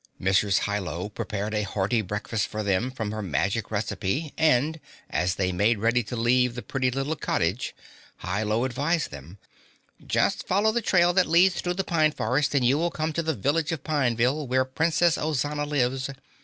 [0.19, 0.61] Mrs.
[0.61, 4.79] Hi Lo prepared a hearty breakfast for them from her magic recipe and,
[5.11, 7.75] as they made ready to leave the pretty little cottage,
[8.25, 9.37] Hi Lo advised them:
[10.03, 13.21] "Just follow the trail that leads through the Pine Forest and you will come to
[13.21, 16.09] the Village of Pineville where Princess Ozana lives.